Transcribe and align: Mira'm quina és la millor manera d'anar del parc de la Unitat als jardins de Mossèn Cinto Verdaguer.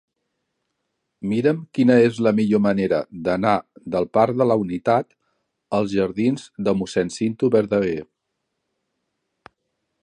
Mira'm 1.33 1.59
quina 1.77 1.97
és 2.05 2.21
la 2.27 2.33
millor 2.39 2.63
manera 2.67 3.01
d'anar 3.27 3.53
del 3.97 4.09
parc 4.19 4.39
de 4.43 4.47
la 4.53 4.57
Unitat 4.65 5.09
als 5.81 5.95
jardins 5.99 6.49
de 6.69 6.77
Mossèn 6.81 7.15
Cinto 7.19 7.51
Verdaguer. 7.59 8.01